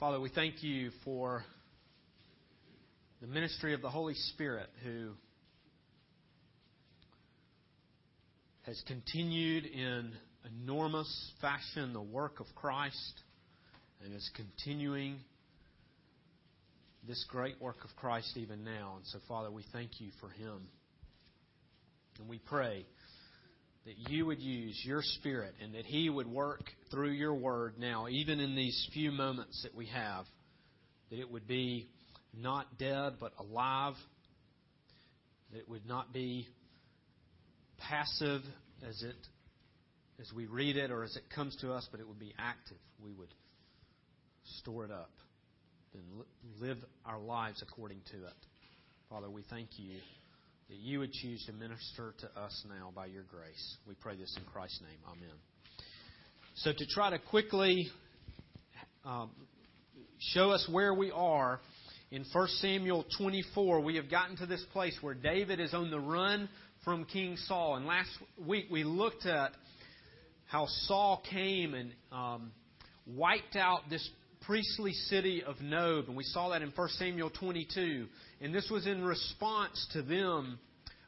[0.00, 1.44] Father, we thank you for
[3.20, 5.10] the ministry of the Holy Spirit who
[8.62, 10.10] has continued in
[10.62, 13.20] enormous fashion the work of Christ
[14.02, 15.18] and is continuing
[17.06, 18.94] this great work of Christ even now.
[18.96, 20.62] And so, Father, we thank you for him.
[22.18, 22.86] And we pray
[23.86, 28.08] that you would use your Spirit and that He would work through your Word now,
[28.08, 30.24] even in these few moments that we have,
[31.10, 31.88] that it would be
[32.36, 33.94] not dead but alive,
[35.52, 36.46] that it would not be
[37.78, 38.42] passive
[38.86, 39.16] as it
[40.20, 42.76] as we read it or as it comes to us, but it would be active.
[43.02, 43.32] We would
[44.58, 45.10] store it up
[45.94, 46.02] and
[46.60, 46.76] live
[47.06, 48.34] our lives according to it.
[49.08, 49.96] Father, we thank you
[50.70, 53.76] that you would choose to minister to us now by your grace.
[53.88, 55.00] We pray this in Christ's name.
[55.04, 55.34] Amen.
[56.54, 57.88] So, to try to quickly
[59.04, 59.30] um,
[60.32, 61.60] show us where we are,
[62.12, 65.98] in 1 Samuel 24, we have gotten to this place where David is on the
[65.98, 66.48] run
[66.84, 67.74] from King Saul.
[67.74, 68.10] And last
[68.46, 69.50] week we looked at
[70.46, 72.52] how Saul came and um,
[73.08, 74.08] wiped out this
[74.42, 78.06] priestly city of Nob, and we saw that in 1 Samuel 22.
[78.40, 80.58] And this was in response to them,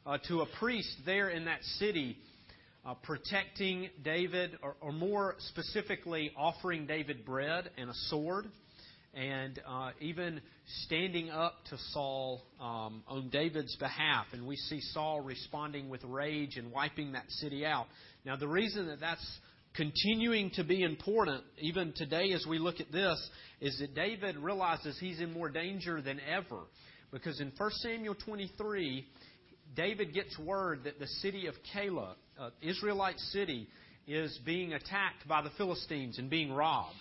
[0.05, 2.17] uh, to a priest there in that city,
[2.85, 8.45] uh, protecting David, or, or, more specifically, offering David bread and a sword,
[9.13, 10.41] and uh, even
[10.85, 14.25] standing up to Saul um, on David's behalf.
[14.33, 17.85] And we see Saul responding with rage and wiping that city out.
[18.25, 19.25] Now, the reason that that's
[19.75, 23.29] continuing to be important, even today as we look at this,
[23.59, 26.61] is that David realizes he's in more danger than ever.
[27.11, 29.05] Because in 1 Samuel 23,
[29.75, 33.67] David gets word that the city of Keilah, uh, Israelite city,
[34.07, 36.95] is being attacked by the Philistines and being robbed.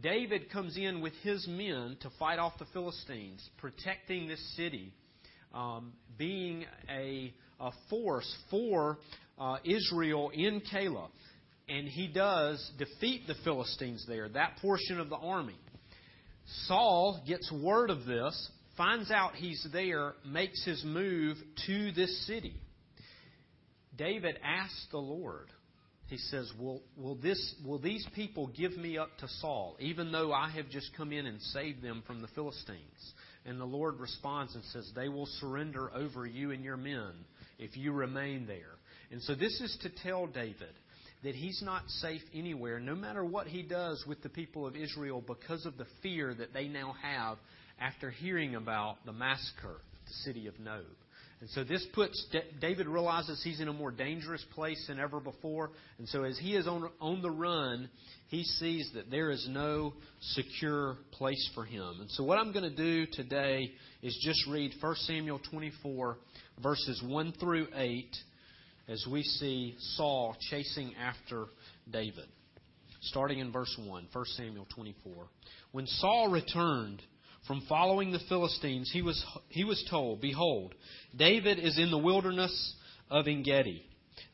[0.00, 4.92] David comes in with his men to fight off the Philistines, protecting this city,
[5.52, 8.98] um, being a, a, force for
[9.38, 11.08] uh, Israel in Keilah
[11.68, 15.58] and he does defeat the Philistines there, that portion of the army.
[16.66, 21.36] Saul gets word of this, finds out he's there, makes his move
[21.66, 22.54] to this city.
[23.96, 25.48] David asks the Lord,
[26.08, 30.32] he says, will, will, this, will these people give me up to Saul, even though
[30.32, 33.12] I have just come in and saved them from the Philistines?
[33.46, 37.12] And the Lord responds and says, They will surrender over you and your men
[37.58, 38.76] if you remain there.
[39.10, 40.74] And so this is to tell David
[41.24, 45.22] that he's not safe anywhere, no matter what he does with the people of Israel,
[45.26, 47.38] because of the fear that they now have
[47.80, 50.84] after hearing about the massacre at the city of Nob.
[51.40, 52.26] And so this puts
[52.60, 55.70] David realizes he's in a more dangerous place than ever before.
[55.98, 57.90] And so as he is on, on the run,
[58.28, 61.96] he sees that there is no secure place for him.
[62.00, 66.16] And so what I'm going to do today is just read 1 Samuel 24,
[66.62, 68.16] verses 1 through 8
[68.88, 71.46] as we see Saul chasing after
[71.90, 72.26] David.
[73.02, 75.26] Starting in verse 1, 1 Samuel 24.
[75.72, 77.02] When Saul returned
[77.46, 80.74] from following the Philistines, he was, he was told, Behold,
[81.14, 82.74] David is in the wilderness
[83.10, 83.84] of Engedi.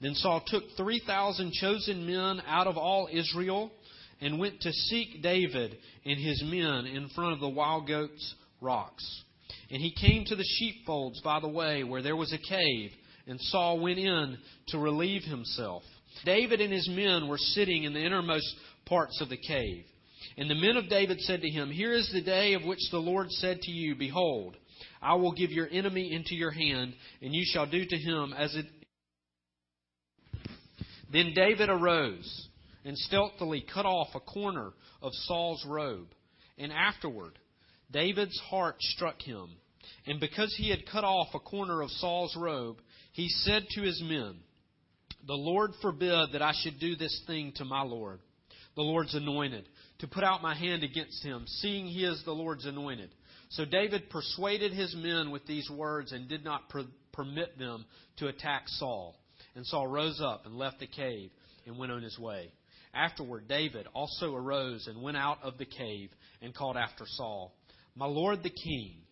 [0.00, 3.72] Then Saul took 3,000 chosen men out of all Israel
[4.20, 9.22] and went to seek David and his men in front of the wild goats' rocks.
[9.70, 12.90] And he came to the sheepfolds by the way where there was a cave
[13.30, 15.84] and Saul went in to relieve himself.
[16.24, 19.84] David and his men were sitting in the innermost parts of the cave.
[20.36, 22.98] And the men of David said to him, Here is the day of which the
[22.98, 24.56] Lord said to you, Behold,
[25.00, 26.92] I will give your enemy into your hand,
[27.22, 28.66] and you shall do to him as it.
[31.12, 32.48] Then David arose
[32.84, 36.08] and stealthily cut off a corner of Saul's robe.
[36.58, 37.38] And afterward,
[37.92, 39.50] David's heart struck him.
[40.06, 42.78] And because he had cut off a corner of Saul's robe,
[43.12, 44.36] he said to his men,
[45.26, 48.20] The Lord forbid that I should do this thing to my Lord,
[48.76, 52.66] the Lord's anointed, to put out my hand against him, seeing he is the Lord's
[52.66, 53.10] anointed.
[53.50, 57.84] So David persuaded his men with these words and did not per- permit them
[58.18, 59.16] to attack Saul.
[59.56, 61.30] And Saul rose up and left the cave
[61.66, 62.52] and went on his way.
[62.94, 67.54] Afterward, David also arose and went out of the cave and called after Saul,
[67.94, 69.02] My Lord the king.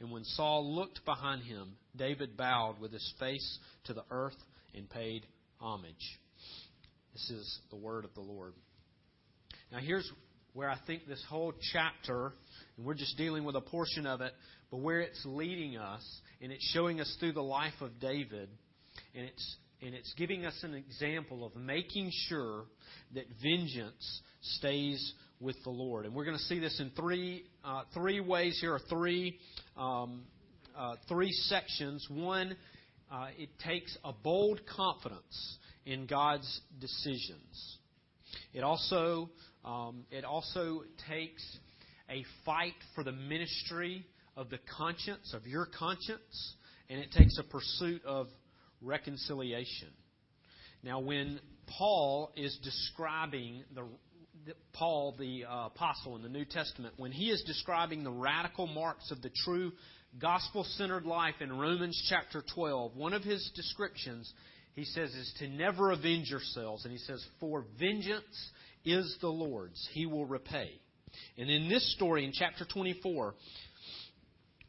[0.00, 4.36] And when Saul looked behind him, David bowed with his face to the earth
[4.74, 5.26] and paid
[5.60, 6.18] homage.
[7.12, 8.54] This is the word of the Lord.
[9.70, 10.10] Now, here's
[10.54, 12.32] where I think this whole chapter,
[12.76, 14.32] and we're just dealing with a portion of it,
[14.70, 16.02] but where it's leading us,
[16.40, 18.48] and it's showing us through the life of David,
[19.14, 22.64] and it's and it's giving us an example of making sure
[23.14, 26.04] that vengeance stays with the Lord.
[26.04, 29.38] And we're going to see this in three, uh, three ways here, or three,
[29.76, 30.22] um,
[30.76, 32.06] uh, three sections.
[32.10, 32.56] One,
[33.10, 37.78] uh, it takes a bold confidence in God's decisions.
[38.52, 39.30] It also,
[39.64, 41.42] um, it also takes
[42.08, 46.54] a fight for the ministry of the conscience, of your conscience,
[46.88, 48.26] and it takes a pursuit of
[48.82, 49.88] reconciliation.
[50.82, 51.40] Now, when
[51.78, 53.84] Paul is describing the
[54.72, 59.10] Paul, the uh, apostle in the New Testament, when he is describing the radical marks
[59.10, 59.72] of the true
[60.18, 64.32] gospel centered life in Romans chapter 12, one of his descriptions,
[64.74, 66.84] he says, is to never avenge yourselves.
[66.84, 68.50] And he says, For vengeance
[68.84, 70.70] is the Lord's, he will repay.
[71.36, 73.34] And in this story, in chapter 24,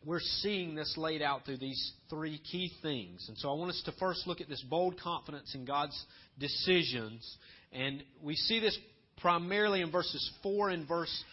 [0.04, 3.26] we're seeing this laid out through these three key things.
[3.28, 6.06] And so I want us to first look at this bold confidence in God's
[6.40, 7.38] decisions.
[7.72, 8.78] And we see this
[9.20, 11.24] primarily in verses 4 and verse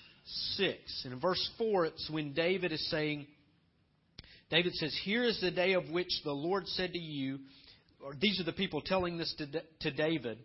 [0.57, 1.03] 6.
[1.05, 3.27] And in verse 4, it's when David is saying,
[4.51, 7.39] David says, Here is the day of which the Lord said to you,
[8.03, 9.47] or these are the people telling this to,
[9.81, 10.39] to David,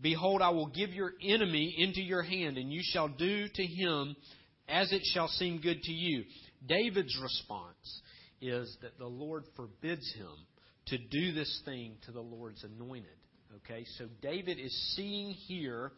[0.00, 4.16] Behold, I will give your enemy into your hand, and you shall do to him
[4.68, 6.24] as it shall seem good to you.
[6.66, 8.00] David's response
[8.40, 10.32] is that the Lord forbids him
[10.86, 13.10] to do this thing to the Lord's anointed.
[13.56, 15.92] Okay, so David is seeing here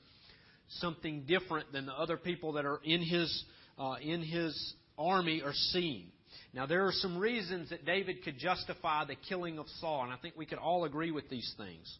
[0.68, 3.44] something different than the other people that are in his
[3.78, 6.06] uh, in his army are seeing.
[6.54, 10.16] Now there are some reasons that David could justify the killing of Saul, and I
[10.16, 11.98] think we could all agree with these things.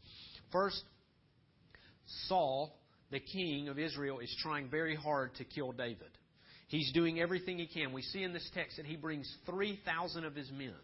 [0.51, 0.83] First,
[2.29, 2.77] Saul,
[3.11, 6.11] the king of Israel, is trying very hard to kill David.
[6.69, 7.93] He's doing everything he can.
[7.93, 10.75] We see in this text that he brings 3,000 of his men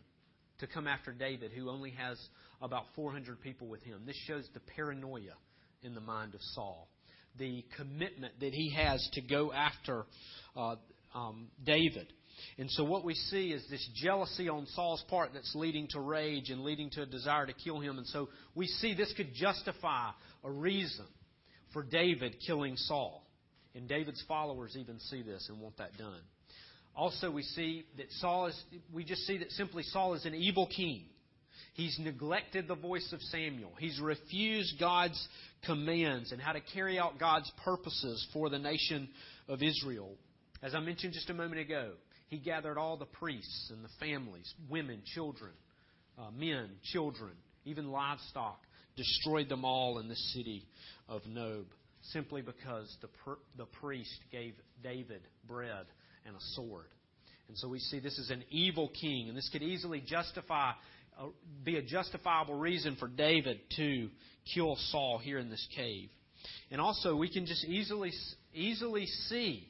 [0.59, 2.19] to come after David, who only has
[2.61, 4.03] about 400 people with him.
[4.05, 5.35] This shows the paranoia
[5.83, 6.89] in the mind of Saul
[7.39, 10.07] the commitment that he has to go after
[10.57, 10.77] uh,
[11.15, 12.13] um, David.
[12.59, 16.51] And so what we see is this jealousy on Saul's part that's leading to rage
[16.51, 17.99] and leading to a desire to kill him.
[17.99, 20.11] And so we see this could justify
[20.45, 21.07] a reason
[21.73, 23.25] for David killing Saul.
[23.75, 26.21] And David's followers even see this and want that done.
[26.97, 30.67] Also, we see that Saul is, we just see that simply Saul is an evil
[30.67, 31.05] king.
[31.75, 33.73] He's neglected the voice of Samuel.
[33.79, 35.29] He's refused God's
[35.65, 39.09] commands and how to carry out God's purposes for the nation
[39.49, 40.15] of Israel.
[40.63, 41.93] As I mentioned just a moment ago,
[42.29, 45.53] he gathered all the priests and the families, women, children,
[46.19, 47.33] uh, men, children,
[47.65, 48.61] even livestock,
[48.97, 50.67] destroyed them all in the city
[51.09, 51.67] of Nob
[52.13, 53.09] simply because the,
[53.57, 55.87] the priest gave David bread
[56.27, 56.87] and a sword.
[57.49, 60.73] And so we see this is an evil king, and this could easily justify
[61.65, 64.09] be a justifiable reason for David to
[64.55, 66.09] kill Saul here in this cave.
[66.71, 68.13] And also, we can just easily
[68.55, 69.69] easily see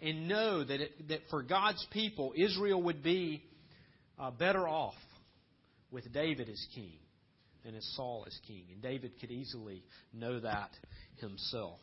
[0.00, 3.42] and know that it, that for God's people, Israel would be
[4.18, 4.94] uh, better off
[5.90, 6.98] with David as king
[7.64, 8.64] than as Saul as king.
[8.72, 9.82] And David could easily
[10.12, 10.70] know that
[11.20, 11.80] himself.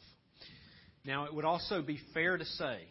[1.04, 2.81] Now, it would also be fair to say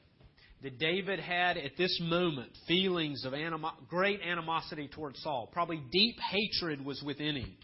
[0.63, 5.49] that David had at this moment feelings of animo- great animosity towards Saul.
[5.53, 7.57] Probably deep hatred was within him.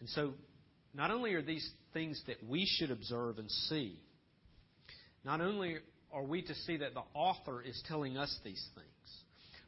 [0.00, 0.34] And so,
[0.94, 3.98] not only are these things that we should observe and see,
[5.24, 5.76] not only
[6.12, 8.86] are we to see that the author is telling us these things,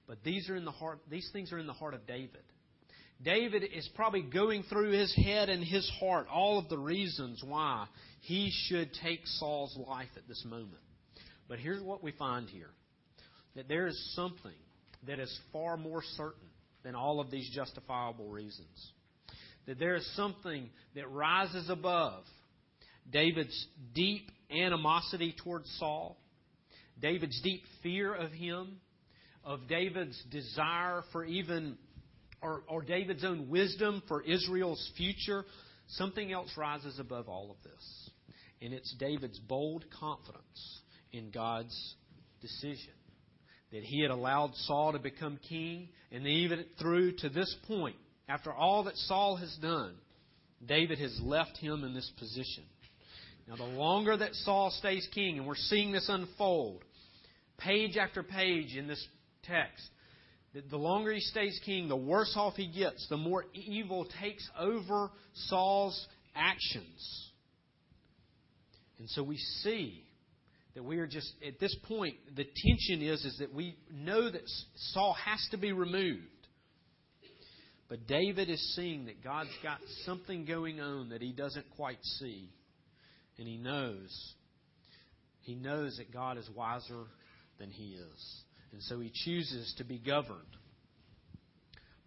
[0.06, 2.42] but these are in the heart these things are in the heart of David.
[3.22, 7.86] David is probably going through his head and his heart all of the reasons why
[8.20, 10.82] he should take Saul's life at this moment.
[11.48, 12.70] But here's what we find here
[13.54, 14.52] that there is something
[15.06, 16.48] that is far more certain
[16.82, 18.92] than all of these justifiable reasons.
[19.66, 22.24] That there is something that rises above
[23.10, 26.18] David's deep animosity towards Saul,
[27.00, 28.80] David's deep fear of him,
[29.44, 31.76] of David's desire for even,
[32.42, 35.44] or, or David's own wisdom for Israel's future.
[35.88, 38.10] Something else rises above all of this.
[38.62, 40.80] And it's David's bold confidence
[41.14, 41.94] in God's
[42.40, 42.92] decision.
[43.72, 47.96] That he had allowed Saul to become king, and even through to this point,
[48.28, 49.94] after all that Saul has done,
[50.64, 52.64] David has left him in this position.
[53.48, 56.82] Now, the longer that Saul stays king, and we're seeing this unfold,
[57.58, 59.04] page after page in this
[59.42, 59.82] text,
[60.70, 65.10] the longer he stays king, the worse off he gets, the more evil takes over
[65.48, 67.30] Saul's actions.
[68.98, 70.04] And so we see
[70.74, 74.42] that we are just at this point the tension is is that we know that
[74.92, 76.22] Saul has to be removed.
[77.88, 82.48] But David is seeing that God's got something going on that he doesn't quite see.
[83.38, 84.34] And he knows.
[85.42, 87.04] He knows that God is wiser
[87.58, 88.42] than he is.
[88.72, 90.40] And so he chooses to be governed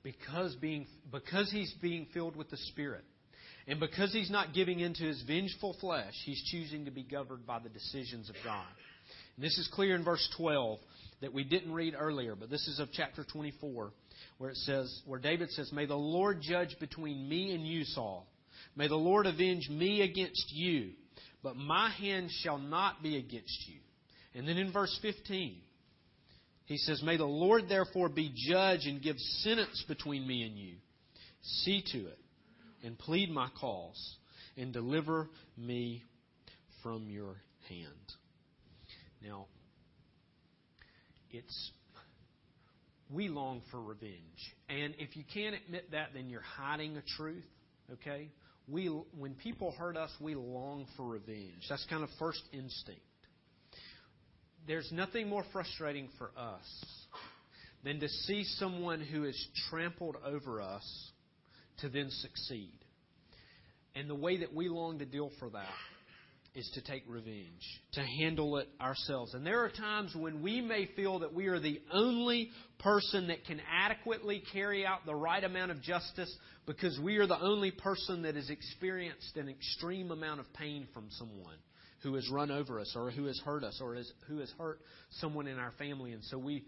[0.03, 3.03] because, being, because he's being filled with the Spirit.
[3.67, 7.59] And because he's not giving into his vengeful flesh, he's choosing to be governed by
[7.59, 8.65] the decisions of God.
[9.35, 10.79] And this is clear in verse 12
[11.21, 13.91] that we didn't read earlier, but this is of chapter 24,
[14.37, 18.25] where it says, where David says, May the Lord judge between me and you, Saul.
[18.75, 20.91] May the Lord avenge me against you,
[21.43, 23.79] but my hand shall not be against you.
[24.33, 25.57] And then in verse 15,
[26.65, 30.75] he says, May the Lord therefore be judge and give sentence between me and you.
[31.41, 32.19] See to it
[32.83, 34.15] and plead my cause
[34.55, 36.03] and deliver me
[36.83, 37.35] from your
[37.69, 38.13] hand.
[39.21, 39.47] Now,
[41.31, 41.71] it's
[43.09, 44.15] we long for revenge.
[44.69, 47.45] And if you can't admit that, then you're hiding a truth,
[47.93, 48.29] okay?
[48.67, 51.65] We when people hurt us, we long for revenge.
[51.69, 53.01] That's kind of first instinct.
[54.67, 56.85] There's nothing more frustrating for us
[57.85, 61.11] than to see someone who is trampled over us
[61.79, 62.73] to then succeed.
[63.95, 65.73] And the way that we long to deal for that
[66.57, 67.61] is to take revenge,
[67.93, 69.35] to handle it ourselves.
[69.35, 73.45] And there are times when we may feel that we are the only person that
[73.45, 78.23] can adequately carry out the right amount of justice because we are the only person
[78.23, 81.57] that has experienced an extreme amount of pain from someone
[82.01, 83.95] who has run over us or who has hurt us or
[84.27, 84.79] who has hurt
[85.11, 86.13] someone in our family.
[86.13, 86.63] And so we,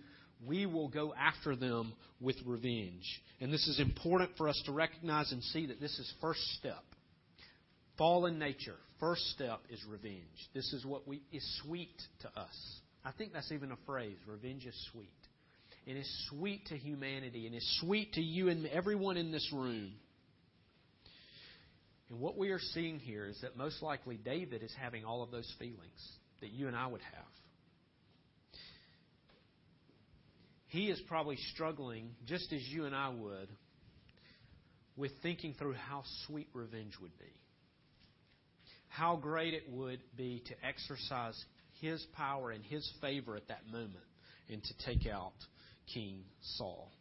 [0.46, 3.22] we will go after them with revenge.
[3.42, 6.84] And this is important for us to recognize and see that this is first step.
[7.98, 10.50] Fallen nature, first step is revenge.
[10.54, 12.80] This is what we is sweet to us.
[13.04, 14.16] I think that's even a phrase.
[14.26, 15.10] Revenge is sweet.
[15.86, 19.50] and It is sweet to humanity and is sweet to you and everyone in this
[19.54, 19.92] room.
[22.10, 25.32] And what we are seeing here is that most likely David is having all of
[25.32, 27.26] those feelings that you and I would have.
[30.70, 33.50] He is probably struggling, just as you and I would,
[34.96, 37.34] with thinking through how sweet revenge would be.
[38.88, 41.44] How great it would be to exercise
[41.82, 44.04] his power and his favor at that moment
[44.50, 45.34] and to take out
[45.94, 46.92] King Saul.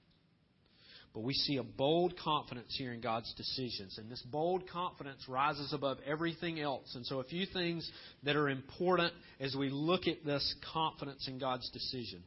[1.12, 3.98] But we see a bold confidence here in God's decisions.
[3.98, 6.94] And this bold confidence rises above everything else.
[6.94, 7.90] And so, a few things
[8.22, 12.22] that are important as we look at this confidence in God's decision.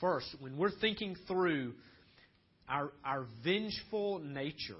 [0.00, 1.74] First, when we're thinking through
[2.68, 4.76] our, our vengeful nature,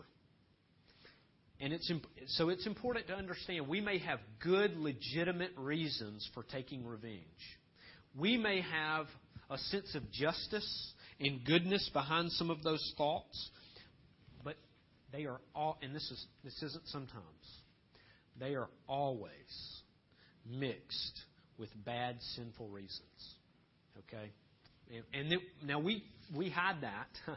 [1.61, 1.91] and it's
[2.29, 7.19] so it's important to understand we may have good, legitimate reasons for taking revenge.
[8.17, 9.07] We may have
[9.51, 13.51] a sense of justice and goodness behind some of those thoughts,
[14.45, 14.55] but
[15.11, 17.25] they are all, and this is this isn't sometimes,
[18.39, 19.33] they are always
[20.49, 21.21] mixed
[21.59, 23.03] with bad, sinful reasons.
[23.99, 24.31] Okay,
[25.65, 26.03] now we
[26.51, 27.09] hide that,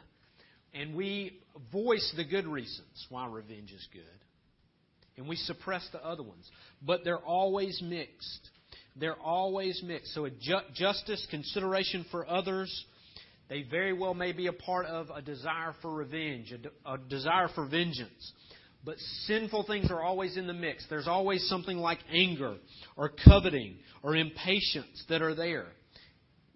[0.73, 1.39] and we
[1.71, 4.03] voice the good reasons why revenge is good,
[5.17, 6.49] and we suppress the other ones,
[6.81, 8.49] but they're always mixed.
[8.95, 10.13] They're always mixed.
[10.13, 10.27] So,
[10.73, 12.85] justice, consideration for others,
[13.49, 16.53] they very well may be a part of a desire for revenge,
[16.85, 18.33] a desire for vengeance.
[18.83, 20.85] But sinful things are always in the mix.
[20.89, 22.55] There's always something like anger
[22.97, 25.67] or coveting or impatience that are there.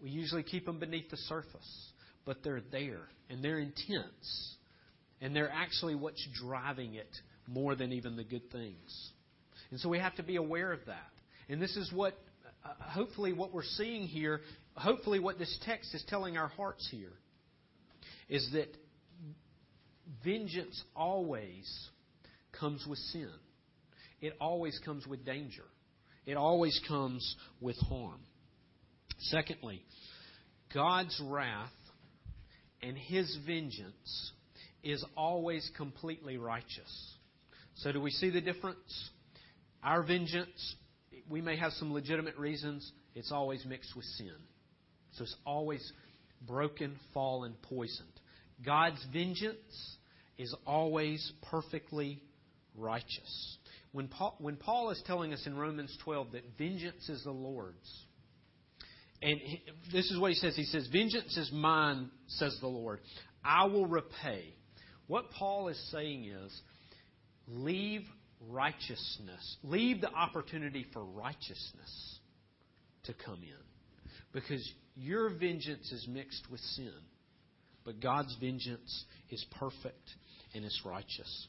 [0.05, 1.91] We usually keep them beneath the surface,
[2.25, 4.55] but they're there and they're intense.
[5.19, 7.09] And they're actually what's driving it
[7.47, 9.11] more than even the good things.
[9.71, 11.11] And so we have to be aware of that.
[11.49, 12.13] And this is what,
[12.63, 14.39] uh, hopefully, what we're seeing here
[14.75, 17.13] hopefully, what this text is telling our hearts here
[18.29, 18.75] is that
[20.23, 21.89] vengeance always
[22.59, 23.31] comes with sin,
[24.21, 25.65] it always comes with danger,
[26.25, 28.19] it always comes with harm.
[29.19, 29.81] Secondly,
[30.73, 31.69] God's wrath
[32.81, 34.31] and his vengeance
[34.83, 37.13] is always completely righteous.
[37.75, 39.09] So, do we see the difference?
[39.83, 40.75] Our vengeance,
[41.29, 44.35] we may have some legitimate reasons, it's always mixed with sin.
[45.13, 45.93] So it's always
[46.45, 48.09] broken, fallen, poisoned.
[48.65, 49.97] God's vengeance
[50.37, 52.21] is always perfectly
[52.75, 53.57] righteous.
[53.93, 57.89] When Paul, when Paul is telling us in Romans 12 that vengeance is the Lord's,
[59.21, 62.99] and he, this is what he says He says, Vengeance is mine, says the Lord.
[63.43, 64.53] I will repay.
[65.07, 66.61] What Paul is saying is,
[67.47, 68.01] leave
[68.49, 72.19] righteousness, leave the opportunity for righteousness
[73.03, 74.11] to come in.
[74.33, 76.93] Because your vengeance is mixed with sin,
[77.83, 80.09] but God's vengeance is perfect
[80.53, 81.47] and is righteous.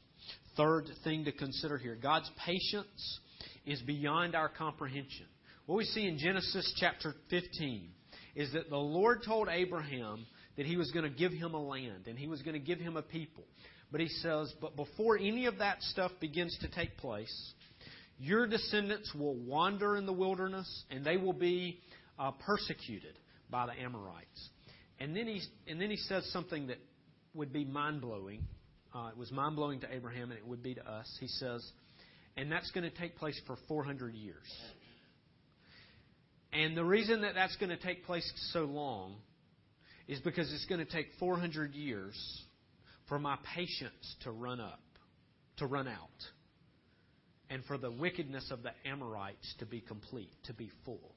[0.56, 3.20] Third thing to consider here God's patience
[3.64, 5.26] is beyond our comprehension.
[5.66, 7.88] What we see in Genesis chapter 15
[8.36, 10.24] is that the Lord told Abraham
[10.56, 12.78] that he was going to give him a land and he was going to give
[12.78, 13.44] him a people.
[13.90, 17.52] But he says, but before any of that stuff begins to take place,
[18.18, 21.80] your descendants will wander in the wilderness and they will be
[22.18, 23.18] uh, persecuted
[23.50, 24.48] by the Amorites.
[25.00, 26.78] And then, he, and then he says something that
[27.34, 28.42] would be mind blowing.
[28.94, 31.06] Uh, it was mind blowing to Abraham and it would be to us.
[31.20, 31.68] He says,
[32.36, 34.44] and that's going to take place for 400 years.
[36.56, 39.16] And the reason that that's going to take place so long
[40.08, 42.16] is because it's going to take 400 years
[43.10, 44.80] for my patience to run up,
[45.58, 46.08] to run out,
[47.50, 51.14] and for the wickedness of the Amorites to be complete, to be full.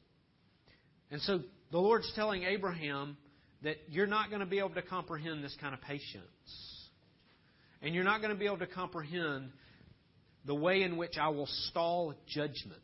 [1.10, 1.40] And so
[1.72, 3.16] the Lord's telling Abraham
[3.64, 6.84] that you're not going to be able to comprehend this kind of patience.
[7.82, 9.52] And you're not going to be able to comprehend
[10.46, 12.82] the way in which I will stall judgment.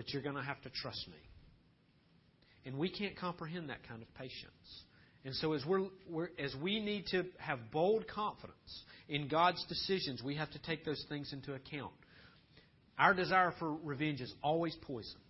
[0.00, 1.18] But you're going to have to trust me.
[2.64, 4.84] And we can't comprehend that kind of patience.
[5.26, 10.22] And so, as, we're, we're, as we need to have bold confidence in God's decisions,
[10.22, 11.92] we have to take those things into account.
[12.98, 15.20] Our desire for revenge is always poisoned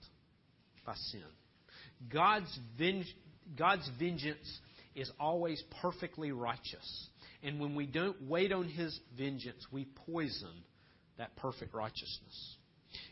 [0.87, 1.25] by sin.
[2.09, 3.13] God's, venge,
[3.59, 4.61] God's vengeance
[4.95, 7.09] is always perfectly righteous.
[7.43, 10.63] And when we don't wait on His vengeance, we poison
[11.19, 12.57] that perfect righteousness.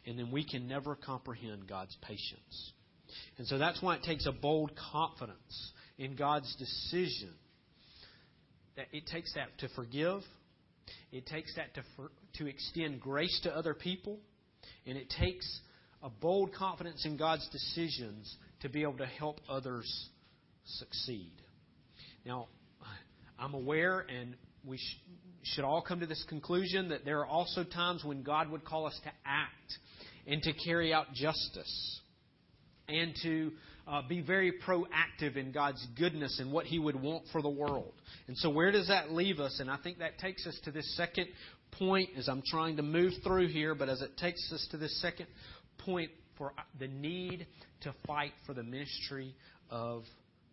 [0.06, 2.72] And then we can never comprehend God's patience.
[3.38, 7.32] And so that's why it takes a bold confidence in God's decision.
[8.76, 10.20] That it takes that to forgive,
[11.12, 14.18] it takes that to, for, to extend grace to other people,
[14.86, 15.60] and it takes
[16.02, 20.08] a bold confidence in God's decisions to be able to help others
[20.64, 21.32] succeed.
[22.24, 22.48] Now,
[23.38, 25.00] I'm aware, and we sh-
[25.42, 28.86] should all come to this conclusion, that there are also times when God would call
[28.86, 29.78] us to act
[30.26, 32.00] and to carry out justice
[32.88, 33.52] and to
[33.86, 37.92] uh, be very proactive in God's goodness and what He would want for the world.
[38.26, 39.60] And so, where does that leave us?
[39.60, 41.26] And I think that takes us to this second
[41.72, 45.00] point as I'm trying to move through here, but as it takes us to this
[45.00, 45.26] second
[45.78, 47.46] point for the need
[47.82, 49.34] to fight for the ministry
[49.70, 50.04] of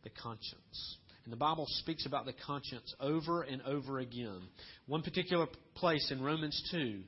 [0.03, 0.97] the conscience.
[1.25, 4.41] And the Bible speaks about the conscience over and over again.
[4.85, 7.01] One particular place in Romans 2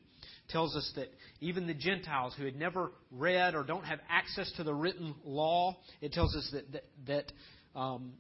[0.50, 4.64] tells us that even the Gentiles who had never read or don't have access to
[4.64, 8.14] the written law, it tells us that, that, that um,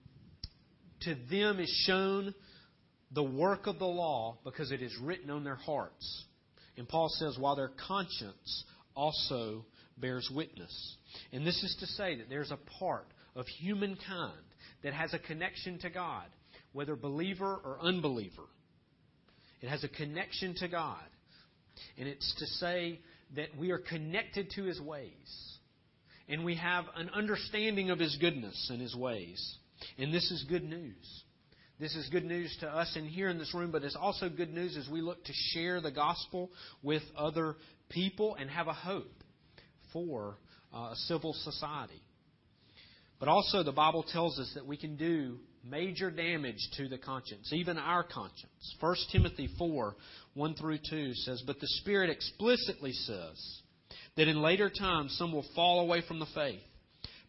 [1.01, 2.33] to them is shown
[3.11, 6.25] the work of the law because it is written on their hearts.
[6.77, 9.65] And Paul says, while their conscience also
[9.97, 10.95] bears witness.
[11.31, 14.33] And this is to say that there's a part of humankind
[14.83, 16.25] that has a connection to God,
[16.73, 18.43] whether believer or unbeliever.
[19.61, 21.03] It has a connection to God.
[21.97, 22.99] And it's to say
[23.35, 25.57] that we are connected to His ways.
[26.29, 29.57] And we have an understanding of His goodness and His ways.
[29.97, 31.23] And this is good news.
[31.79, 34.51] This is good news to us in here in this room, but it's also good
[34.51, 36.49] news as we look to share the gospel
[36.81, 37.55] with other
[37.89, 39.23] people and have a hope
[39.93, 40.37] for
[40.73, 42.01] uh, a civil society.
[43.19, 47.51] But also, the Bible tells us that we can do major damage to the conscience,
[47.51, 48.75] even our conscience.
[48.79, 49.95] 1 Timothy 4
[50.35, 53.61] 1 through 2 says, But the Spirit explicitly says
[54.15, 56.61] that in later times some will fall away from the faith,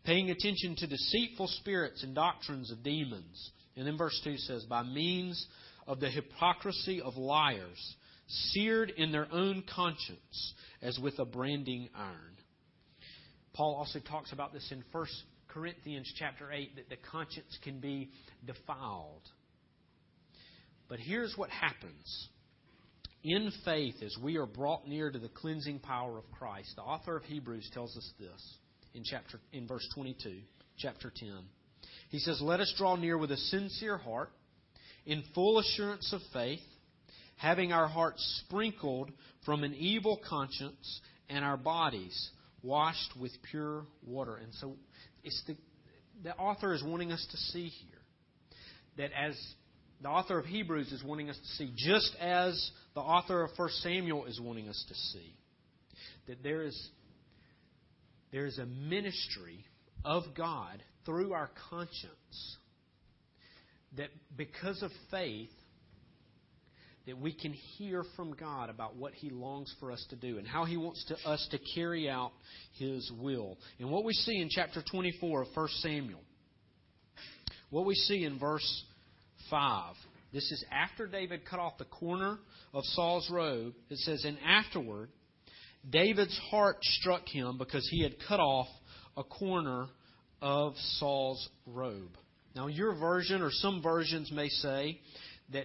[0.05, 3.51] paying attention to deceitful spirits and doctrines of demons.
[3.77, 5.47] And then verse 2 says, By means
[5.87, 7.97] of the hypocrisy of liars,
[8.27, 12.37] seared in their own conscience as with a branding iron.
[13.55, 15.07] Paul also talks about this in 1
[15.59, 18.11] Corinthians chapter 8 that the conscience can be
[18.47, 19.23] defiled.
[20.89, 22.29] But here's what happens.
[23.25, 27.17] In faith, as we are brought near to the cleansing power of Christ, the author
[27.17, 28.59] of Hebrews tells us this
[28.95, 30.39] in chapter in verse 22,
[30.79, 31.29] chapter 10.
[32.11, 34.31] He says, "Let us draw near with a sincere heart,
[35.07, 36.63] in full assurance of faith,
[37.35, 39.11] having our hearts sprinkled
[39.45, 42.31] from an evil conscience and our bodies
[42.63, 44.77] washed with pure water." And so
[45.29, 45.57] it's the,
[46.23, 48.01] the author is wanting us to see here
[48.97, 49.39] that as
[50.03, 53.69] the author of Hebrews is wanting us to see, just as the author of 1
[53.83, 55.35] Samuel is wanting us to see,
[56.27, 56.91] that there is,
[58.33, 59.65] there is a ministry
[60.05, 62.57] of God through our conscience
[63.97, 65.51] that because of faith
[67.09, 70.47] that we can hear from God about what He longs for us to do and
[70.47, 72.33] how He wants to, us to carry out
[72.75, 73.57] His will.
[73.81, 76.21] And what we see in chapter 24 of 1 Samuel,
[77.71, 78.85] what we see in verse
[79.49, 79.95] 5,
[80.35, 82.39] this is after David cut off the corner
[82.75, 83.73] of Saul's robe.
[83.89, 85.09] It says, And afterward,
[85.89, 88.69] David's heart struck him because he had cut off
[89.17, 89.87] a corner
[90.43, 92.19] of Saul's robe.
[92.55, 95.01] Now, your version or some versions may say
[95.55, 95.65] that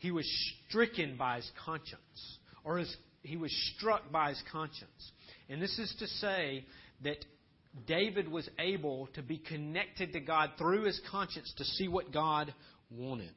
[0.00, 0.26] he was
[0.66, 5.12] stricken by his conscience, or his, he was struck by his conscience.
[5.50, 6.64] And this is to say
[7.04, 7.22] that
[7.86, 12.52] David was able to be connected to God through his conscience to see what God
[12.90, 13.34] wanted.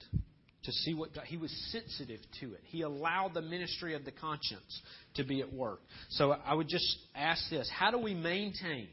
[0.63, 2.61] To see what God, he was sensitive to it.
[2.63, 4.81] He allowed the ministry of the conscience
[5.15, 5.81] to be at work.
[6.11, 8.87] So I would just ask this How do we maintain?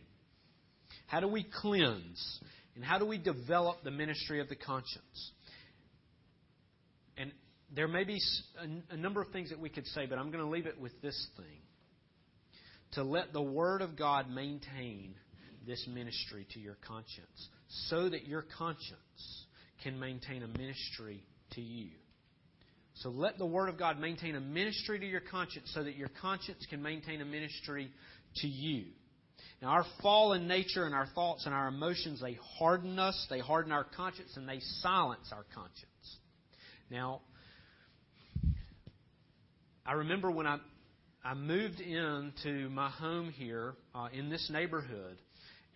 [1.07, 2.41] How do we cleanse?
[2.75, 5.33] And how do we develop the ministry of the conscience?
[7.75, 8.19] There may be
[8.91, 11.01] a, number of things that we could say, but I'm going to leave it with
[11.03, 11.61] this thing.
[12.93, 15.15] To let the Word of God maintain
[15.67, 17.49] this ministry to your conscience
[17.89, 19.45] so that your conscience
[19.85, 21.91] can maintain a ministry to you.
[22.95, 26.11] So let the Word of God maintain a ministry to your conscience so that your
[26.21, 27.91] conscience can maintain a ministry
[28.37, 28.87] to you.
[29.63, 33.73] Now, our fallen nature and our thoughts and our emotions, they harden us, they harden
[33.73, 36.19] our conscience, and they silence our conscience.
[36.91, 37.21] Now,
[39.87, 40.59] I remember when I,
[41.25, 45.17] I moved into my home here uh, in this neighborhood,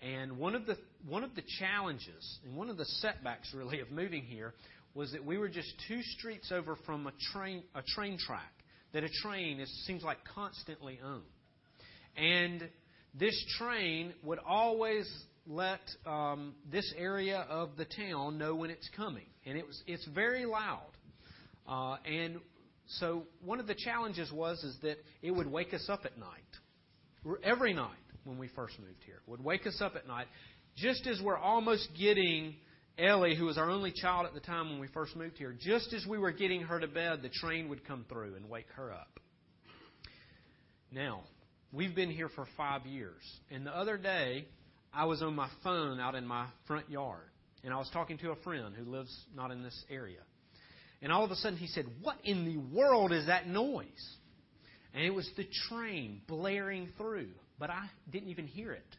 [0.03, 0.77] and one of the
[1.09, 4.53] one of the challenges and one of the setbacks really of moving here
[4.95, 8.53] was that we were just two streets over from a train a train track
[8.93, 11.23] that a train is, seems like constantly owned.
[12.17, 12.69] And
[13.19, 15.11] this train would always
[15.47, 20.07] let um, this area of the town know when it's coming, and it was it's
[20.15, 20.91] very loud.
[21.67, 22.39] Uh, and
[22.87, 27.39] so one of the challenges was is that it would wake us up at night,
[27.43, 27.91] every night
[28.25, 29.21] when we first moved here.
[29.27, 30.27] Would wake us up at night,
[30.77, 32.57] just as we're almost getting
[32.99, 35.55] Ellie, who was our only child at the time when we first moved here.
[35.59, 38.69] Just as we were getting her to bed, the train would come through and wake
[38.77, 39.19] her up.
[40.93, 41.23] Now,
[41.73, 43.21] we've been here for five years,
[43.51, 44.47] and the other day
[44.93, 47.27] I was on my phone out in my front yard,
[47.65, 50.21] and I was talking to a friend who lives not in this area.
[51.05, 54.17] And all of a sudden he said, What in the world is that noise?
[54.93, 58.97] And it was the train blaring through but I didn't even hear it.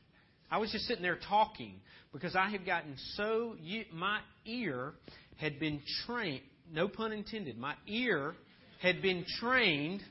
[0.50, 1.76] I was just sitting there talking
[2.14, 3.56] because I had gotten so
[3.94, 4.94] my ear
[5.38, 6.42] had been trained,
[6.72, 8.36] no pun intended, my ear
[8.82, 10.02] had been trained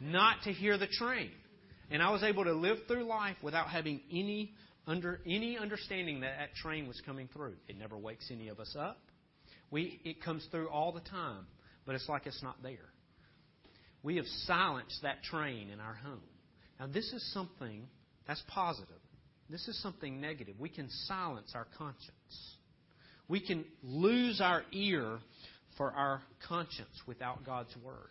[0.00, 1.30] not to hear the train.
[1.90, 4.52] And I was able to live through life without having any
[4.86, 7.54] under any understanding that that train was coming through.
[7.68, 8.98] It never wakes any of us up.
[9.72, 11.46] We it comes through all the time,
[11.84, 12.92] but it's like it's not there.
[14.04, 16.20] We have silenced that train in our home.
[16.78, 17.86] Now, this is something
[18.26, 18.88] that's positive.
[19.48, 20.56] This is something negative.
[20.58, 22.56] We can silence our conscience.
[23.28, 25.18] We can lose our ear
[25.76, 28.10] for our conscience without God's Word.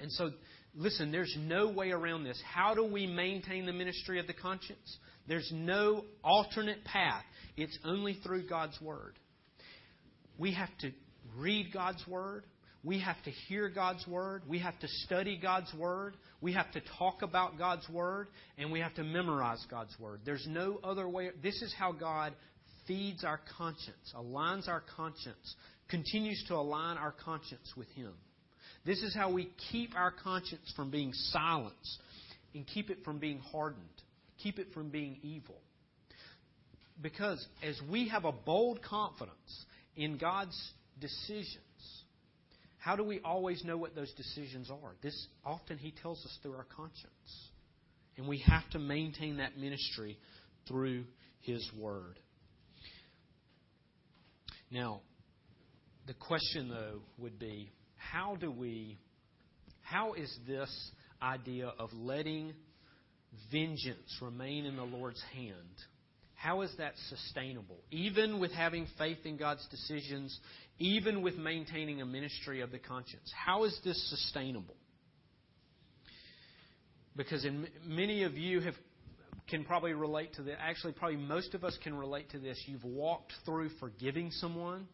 [0.00, 0.30] And so,
[0.74, 2.40] listen, there's no way around this.
[2.44, 4.98] How do we maintain the ministry of the conscience?
[5.26, 7.24] There's no alternate path.
[7.56, 9.18] It's only through God's Word.
[10.38, 10.90] We have to
[11.36, 12.44] read God's Word.
[12.82, 14.42] We have to hear God's Word.
[14.46, 16.16] We have to study God's Word.
[16.40, 18.28] We have to talk about God's Word.
[18.58, 20.20] And we have to memorize God's Word.
[20.24, 21.30] There's no other way.
[21.42, 22.34] This is how God
[22.86, 25.54] feeds our conscience, aligns our conscience,
[25.88, 28.12] continues to align our conscience with Him.
[28.84, 31.98] This is how we keep our conscience from being silenced
[32.54, 33.86] and keep it from being hardened,
[34.42, 35.56] keep it from being evil.
[37.00, 39.64] Because as we have a bold confidence
[39.96, 40.58] in God's
[41.00, 41.58] decisions,
[42.78, 44.94] how do we always know what those decisions are?
[45.02, 47.50] This often he tells us through our conscience.
[48.16, 50.18] And we have to maintain that ministry
[50.68, 51.04] through
[51.40, 52.18] his word.
[54.70, 55.00] Now,
[56.06, 58.98] the question though would be how do we
[59.82, 60.70] how is this
[61.22, 62.52] idea of letting
[63.50, 65.54] vengeance remain in the Lord's hand?
[66.44, 67.78] How is that sustainable?
[67.90, 70.38] Even with having faith in God's decisions,
[70.78, 73.32] even with maintaining a ministry of the conscience.
[73.34, 74.74] How is this sustainable?
[77.16, 78.74] Because in, many of you have
[79.48, 80.54] can probably relate to this.
[80.60, 82.62] Actually, probably most of us can relate to this.
[82.66, 84.86] You've walked through forgiving someone,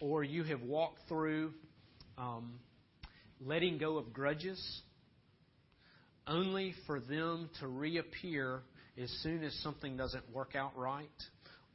[0.00, 1.52] or you have walked through
[2.16, 2.60] um,
[3.42, 4.80] letting go of grudges,
[6.26, 8.62] only for them to reappear
[9.02, 11.08] as soon as something doesn't work out right,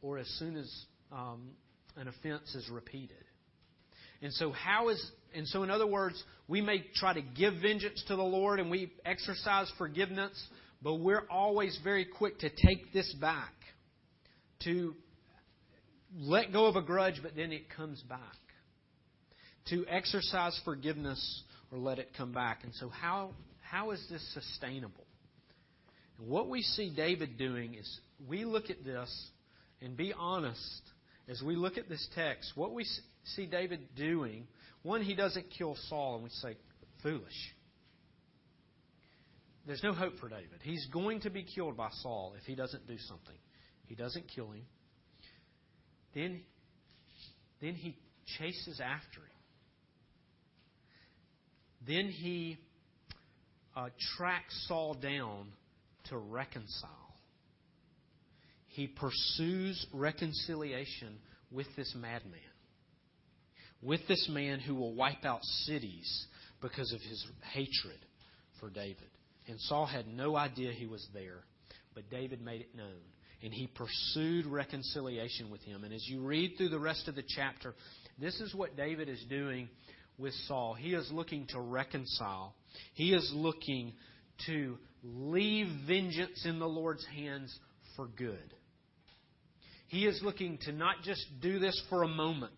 [0.02, 1.50] or as soon as um,
[1.98, 3.18] an offense is repeated.
[4.22, 8.04] And so, how is, and so in other words, we may try to give vengeance
[8.08, 10.32] to the Lord and we exercise forgiveness,
[10.82, 13.54] but we're always very quick to take this back,
[14.64, 14.94] to
[16.18, 18.20] let go of a grudge, but then it comes back.
[19.70, 22.64] To exercise forgiveness or let it come back.
[22.64, 25.06] And so, how, how is this sustainable?
[26.26, 29.10] What we see David doing is we look at this
[29.82, 30.82] and be honest
[31.30, 32.52] as we look at this text.
[32.56, 32.86] What we
[33.24, 34.48] see David doing,
[34.84, 36.58] one, he doesn't kill Saul, and we say,
[37.02, 37.54] foolish.
[39.66, 40.60] There's no hope for David.
[40.64, 43.36] He's going to be killed by Saul if he doesn't do something.
[43.86, 44.66] He doesn't kill him.
[46.14, 46.42] Then,
[47.62, 47.96] then he
[48.38, 49.28] chases after him.
[51.88, 52.58] Then he
[53.76, 55.48] uh, tracks Saul down
[56.10, 56.90] to reconcile.
[58.68, 61.18] He pursues reconciliation
[61.52, 62.40] with this madman,
[63.82, 66.28] with this man who will wipe out cities
[66.62, 67.98] because of his hatred
[68.60, 69.10] for David.
[69.48, 71.44] And Saul had no idea he was there,
[71.96, 73.02] but David made it known.
[73.42, 75.84] And he pursued reconciliation with him.
[75.86, 77.74] And as you read through the rest of the chapter,
[78.20, 79.70] this is what David is doing
[80.18, 80.74] with Saul.
[80.74, 82.54] He is looking to reconcile,
[82.94, 83.94] he is looking
[84.46, 87.58] to leave vengeance in the Lord's hands
[87.96, 88.54] for good.
[89.88, 92.54] He is looking to not just do this for a moment,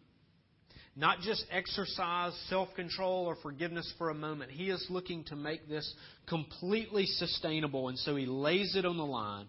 [0.95, 4.51] not just exercise self control or forgiveness for a moment.
[4.51, 5.93] He is looking to make this
[6.27, 9.47] completely sustainable, and so he lays it on the line.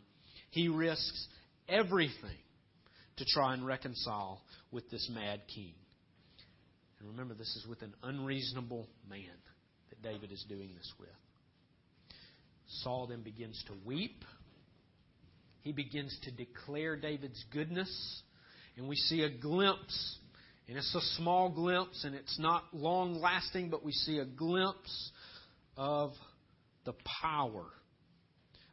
[0.50, 1.26] He risks
[1.68, 2.38] everything
[3.16, 5.74] to try and reconcile with this mad king.
[7.00, 9.20] And remember, this is with an unreasonable man
[9.90, 11.08] that David is doing this with.
[12.82, 14.24] Saul then begins to weep.
[15.60, 18.22] He begins to declare David's goodness.
[18.76, 20.18] And we see a glimpse
[20.68, 25.10] and it's a small glimpse, and it's not long lasting, but we see a glimpse
[25.76, 26.12] of
[26.84, 27.66] the power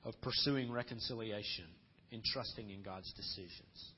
[0.03, 1.65] of pursuing reconciliation
[2.11, 3.91] and trusting in God's decisions.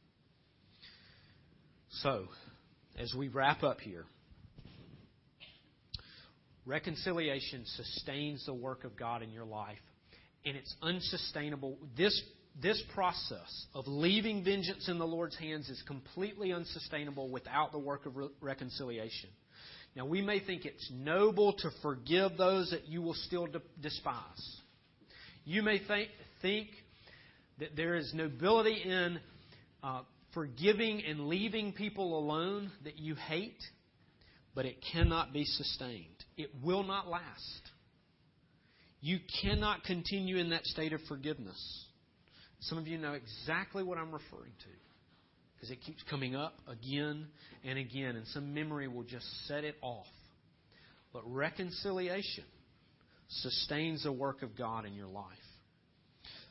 [1.89, 2.25] So,
[2.97, 4.05] as we wrap up here,
[6.65, 9.77] reconciliation sustains the work of God in your life,
[10.45, 11.77] and it's unsustainable.
[11.95, 12.21] This
[12.61, 18.05] this process of leaving vengeance in the Lord's hands is completely unsustainable without the work
[18.05, 19.29] of re- reconciliation.
[19.95, 24.57] Now, we may think it's noble to forgive those that you will still de- despise.
[25.45, 26.09] You may think,
[26.41, 26.67] think
[27.59, 29.19] that there is nobility in
[29.83, 30.01] uh,
[30.33, 33.61] forgiving and leaving people alone that you hate,
[34.55, 36.07] but it cannot be sustained.
[36.37, 37.60] It will not last.
[39.01, 41.59] You cannot continue in that state of forgiveness.
[42.61, 44.69] Some of you know exactly what I'm referring to
[45.55, 47.27] because it keeps coming up again
[47.63, 50.07] and again, and some memory will just set it off.
[51.13, 52.45] But reconciliation
[53.29, 55.25] sustains the work of God in your life.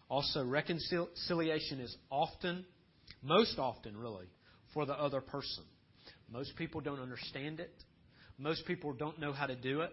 [0.08, 2.64] Also, reconciliation is often,
[3.22, 4.26] most often really,
[4.74, 5.64] for the other person.
[6.32, 7.72] Most people don't understand it.
[8.38, 9.92] Most people don't know how to do it.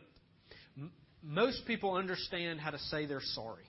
[1.23, 3.65] Most people understand how to say they're sorry.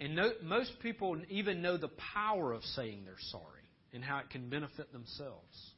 [0.00, 4.30] And no, most people even know the power of saying they're sorry and how it
[4.30, 5.72] can benefit themselves.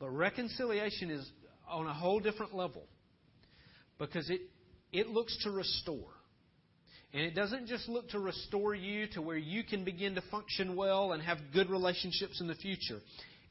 [0.00, 1.28] But reconciliation is
[1.68, 2.82] on a whole different level
[3.98, 4.40] because it,
[4.92, 6.10] it looks to restore.
[7.12, 10.74] And it doesn't just look to restore you to where you can begin to function
[10.74, 13.00] well and have good relationships in the future.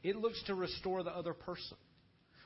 [0.04, 1.78] It looks to restore the other person.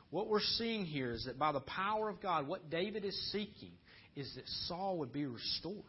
[0.09, 3.71] What we're seeing here is that by the power of God, what David is seeking
[4.15, 5.83] is that Saul would be restored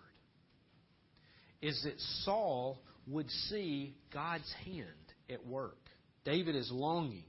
[1.60, 4.84] is that Saul would see God's hand
[5.30, 5.78] at work.
[6.24, 7.24] David is longing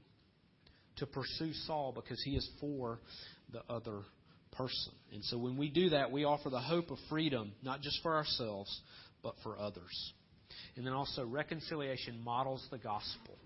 [0.96, 3.00] to pursue Saul because he is for
[3.52, 4.02] the other
[4.52, 4.92] person.
[5.12, 8.14] And so when we do that, we offer the hope of freedom, not just for
[8.14, 8.80] ourselves,
[9.22, 10.12] but for others.
[10.76, 13.38] And then also, reconciliation models the gospel.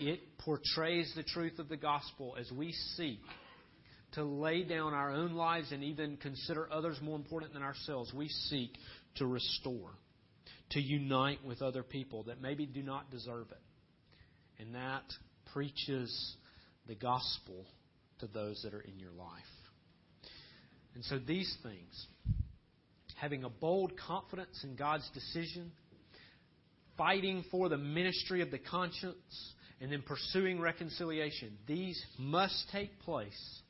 [0.00, 3.20] It portrays the truth of the gospel as we seek
[4.12, 8.12] to lay down our own lives and even consider others more important than ourselves.
[8.12, 8.70] We seek
[9.16, 9.90] to restore,
[10.70, 14.62] to unite with other people that maybe do not deserve it.
[14.62, 15.04] And that
[15.52, 16.36] preaches
[16.86, 17.66] the gospel
[18.20, 19.28] to those that are in your life.
[20.94, 22.06] And so these things,
[23.16, 25.72] having a bold confidence in God's decision,
[26.96, 33.60] fighting for the ministry of the conscience, and then pursuing reconciliation, these must take place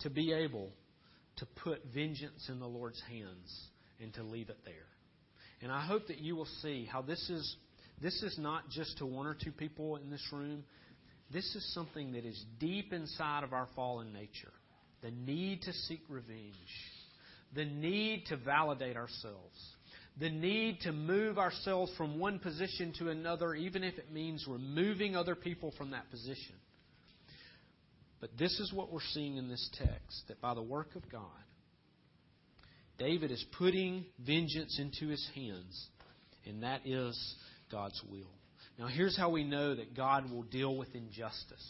[0.00, 0.70] to be able
[1.36, 3.68] to put vengeance in the Lord's hands
[4.00, 4.74] and to leave it there.
[5.62, 7.56] And I hope that you will see how this is
[8.00, 10.64] this is not just to one or two people in this room.
[11.32, 14.52] This is something that is deep inside of our fallen nature.
[15.02, 16.54] The need to seek revenge.
[17.54, 19.58] The need to validate ourselves.
[20.20, 25.16] The need to move ourselves from one position to another, even if it means removing
[25.16, 26.54] other people from that position.
[28.20, 31.22] But this is what we're seeing in this text that by the work of God,
[32.96, 35.88] David is putting vengeance into his hands,
[36.46, 37.34] and that is
[37.72, 38.30] God's will.
[38.78, 41.64] Now, here's how we know that God will deal with injustice.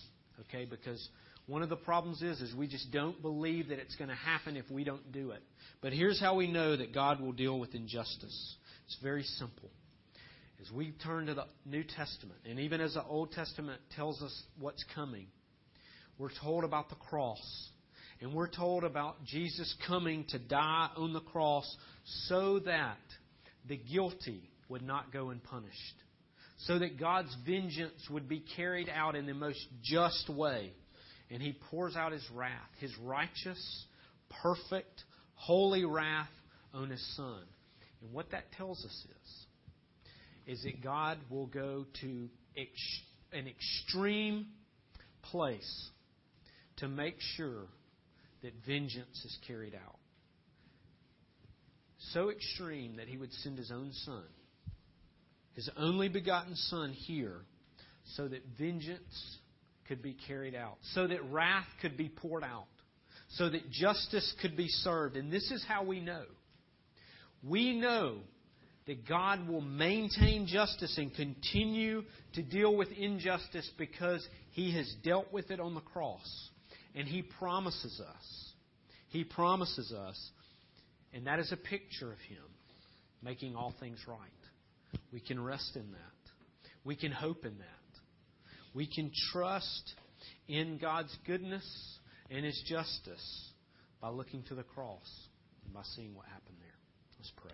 [0.48, 1.08] Okay, because
[1.46, 4.56] one of the problems is is we just don't believe that it's going to happen
[4.56, 5.42] if we don't do it.
[5.82, 8.56] But here's how we know that God will deal with injustice.
[8.86, 9.70] It's very simple.
[10.62, 14.42] As we turn to the New Testament, and even as the Old Testament tells us
[14.58, 15.26] what's coming,
[16.18, 17.42] we're told about the cross.
[18.20, 21.66] And we're told about Jesus coming to die on the cross
[22.28, 22.96] so that
[23.68, 25.76] the guilty would not go unpunished.
[26.58, 30.72] So that God's vengeance would be carried out in the most just way.
[31.30, 33.84] And He pours out His wrath, His righteous,
[34.42, 35.02] perfect,
[35.34, 36.28] holy wrath
[36.72, 37.42] on His Son.
[38.02, 39.06] And what that tells us
[40.46, 43.00] is, is that God will go to ex-
[43.32, 44.46] an extreme
[45.22, 45.90] place
[46.76, 47.66] to make sure
[48.42, 49.98] that vengeance is carried out.
[52.12, 54.24] So extreme that he would send his own son,
[55.54, 57.40] his only begotten son, here
[58.16, 59.38] so that vengeance
[59.88, 62.66] could be carried out, so that wrath could be poured out,
[63.30, 65.16] so that justice could be served.
[65.16, 66.24] And this is how we know.
[67.42, 68.18] We know
[68.86, 72.02] that God will maintain justice and continue
[72.34, 76.50] to deal with injustice because he has dealt with it on the cross.
[76.94, 78.52] And He promises us.
[79.08, 80.30] He promises us.
[81.12, 82.44] And that is a picture of Him
[83.22, 84.18] making all things right.
[85.12, 86.32] We can rest in that.
[86.84, 87.83] We can hope in that.
[88.74, 89.94] We can trust
[90.48, 91.64] in God's goodness
[92.30, 93.50] and His justice
[94.00, 95.08] by looking to the cross
[95.64, 96.74] and by seeing what happened there.
[97.18, 97.52] Let's pray.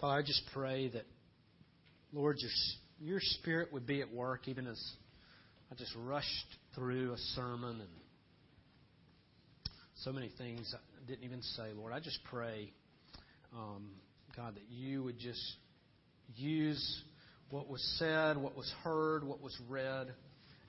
[0.00, 1.04] Father, I just pray that,
[2.12, 2.50] Lord, your
[3.00, 4.80] your Spirit would be at work even as
[5.72, 7.90] I just rushed through a sermon and
[9.96, 11.92] so many things I didn't even say, Lord.
[11.92, 12.72] I just pray,
[13.52, 13.90] um,
[14.36, 15.42] God, that you would just
[16.36, 17.02] use
[17.50, 20.08] what was said, what was heard, what was read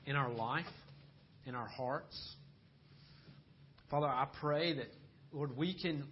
[0.06, 0.65] in our life,
[1.45, 2.17] in our hearts.
[3.91, 4.88] Father, I pray that,
[5.32, 6.06] Lord, we can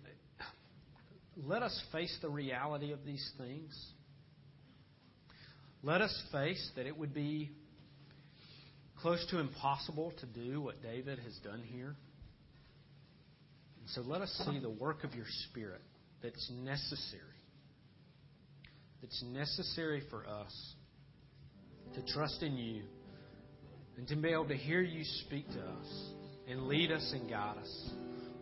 [1.46, 3.78] let us face the reality of these things.
[5.84, 7.52] Let us face that it would be
[9.02, 11.96] close to impossible to do what David has done here.
[13.80, 15.82] And so let us see the work of your Spirit
[16.22, 17.22] that's necessary.
[19.02, 20.76] That's necessary for us
[21.96, 22.84] to trust in you
[23.98, 26.12] and to be able to hear you speak to us
[26.50, 27.90] and lead us and guide us.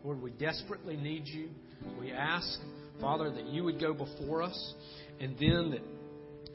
[0.03, 1.49] Lord, we desperately need you.
[1.99, 2.59] We ask,
[3.01, 4.73] Father, that you would go before us
[5.19, 5.81] and then that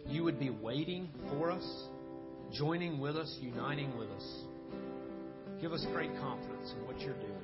[0.06, 1.84] you would be waiting for us,
[2.52, 4.40] joining with us, uniting with us.
[5.60, 7.42] Give us great confidence in what you're doing.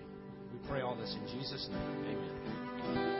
[0.52, 2.16] We pray all this in Jesus' name.
[2.94, 3.15] Amen.